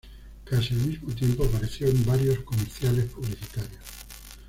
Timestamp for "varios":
2.03-2.39